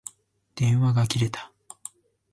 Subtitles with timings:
[0.55, 1.51] 電話が切れた。